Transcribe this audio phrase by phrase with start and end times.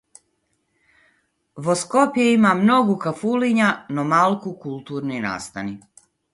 [1.67, 5.81] Во Скопје има многу кафулиња, но малку културни настани.